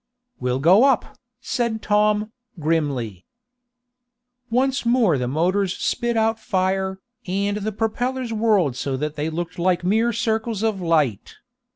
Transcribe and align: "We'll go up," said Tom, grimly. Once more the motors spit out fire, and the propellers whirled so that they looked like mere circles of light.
"We'll 0.39 0.57
go 0.57 0.83
up," 0.85 1.15
said 1.41 1.83
Tom, 1.83 2.31
grimly. 2.59 3.23
Once 4.49 4.83
more 4.83 5.15
the 5.19 5.27
motors 5.27 5.77
spit 5.77 6.17
out 6.17 6.39
fire, 6.39 6.97
and 7.27 7.57
the 7.57 7.71
propellers 7.71 8.33
whirled 8.33 8.75
so 8.75 8.97
that 8.97 9.15
they 9.15 9.29
looked 9.29 9.59
like 9.59 9.83
mere 9.83 10.11
circles 10.11 10.63
of 10.63 10.81
light. 10.81 11.35